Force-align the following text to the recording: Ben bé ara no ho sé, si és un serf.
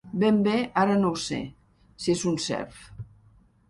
Ben 0.21 0.37
bé 0.47 0.55
ara 0.85 0.95
no 1.03 1.13
ho 1.17 1.21
sé, 1.27 1.41
si 2.05 2.15
és 2.19 2.29
un 2.35 2.43
serf. 2.51 2.85